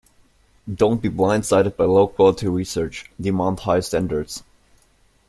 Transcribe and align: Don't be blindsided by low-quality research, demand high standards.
Don't 0.73 0.99
be 0.99 1.09
blindsided 1.11 1.77
by 1.77 1.83
low-quality 1.85 2.47
research, 2.47 3.11
demand 3.21 3.59
high 3.59 3.81
standards. 3.81 4.41